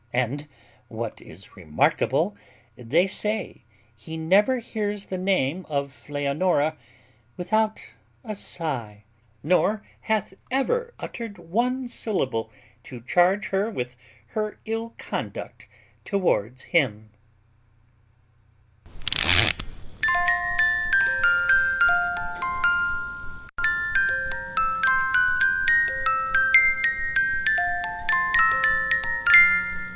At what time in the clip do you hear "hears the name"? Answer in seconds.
4.59-5.63